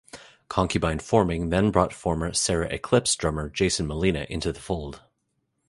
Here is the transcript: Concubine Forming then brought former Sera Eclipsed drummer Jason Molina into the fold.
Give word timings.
Concubine 0.49 0.97
Forming 0.97 1.49
then 1.49 1.69
brought 1.69 1.93
former 1.93 2.33
Sera 2.33 2.65
Eclipsed 2.73 3.19
drummer 3.19 3.49
Jason 3.49 3.85
Molina 3.85 4.25
into 4.31 4.51
the 4.51 4.59
fold. 4.59 5.03